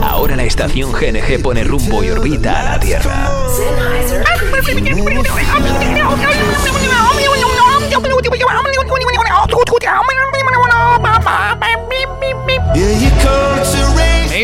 [0.00, 3.31] Ahora la estación GNG pone rumbo y orbita a la Tierra.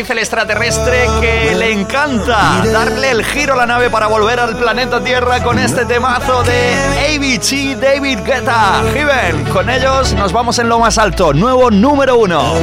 [0.09, 5.03] El extraterrestre que le encanta darle el giro a la nave para volver al planeta
[5.03, 6.73] Tierra con este temazo de
[7.15, 8.81] ABG David Guetta.
[8.91, 12.55] Given, con ellos nos vamos en lo más alto, nuevo número uno.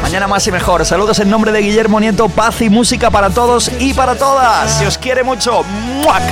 [0.00, 0.84] Mañana más y mejor.
[0.84, 4.78] Saludos en nombre de Guillermo Nieto, paz y música para todos y para todas.
[4.78, 6.22] Si os quiere mucho, ¡muac!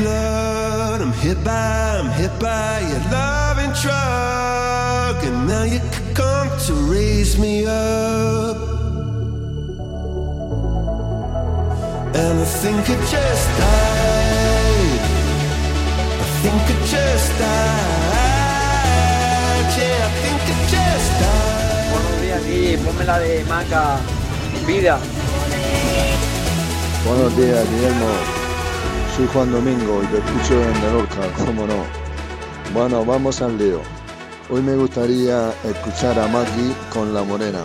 [0.00, 1.00] Blood.
[1.00, 5.16] I'm hit by, I'm hit by your loving truck.
[5.28, 5.80] And now you
[6.14, 8.56] come to raise me up.
[12.20, 15.00] And I think I just died.
[16.24, 18.40] I think I just died.
[19.78, 21.86] Yeah, I think I just died.
[21.92, 22.74] Buenos días, Guille.
[22.84, 23.84] Ponme la de Maca.
[24.66, 24.98] Vida.
[27.06, 28.39] Buenos días, Guillermo.
[29.20, 31.84] Soy Juan Domingo y te escucho en Lorca, cómo no.
[32.72, 33.82] Bueno, vamos al lío.
[34.48, 37.62] Hoy me gustaría escuchar a Maggie con La Morena.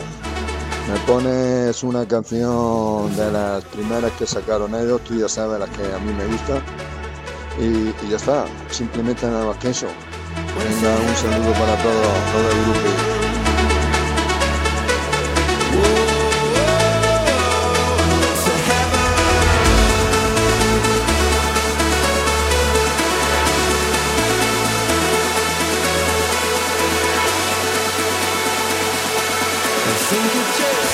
[0.91, 5.83] Me pones una canción de las primeras que sacaron ellos, tú ya sabes las que
[5.93, 6.61] a mí me gustan.
[7.57, 9.87] Y, ya está, simplemente nada más que eso.
[10.59, 12.01] Venga, un saludo para todo,
[12.33, 13.14] todo el grupo.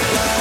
[0.02, 0.41] life.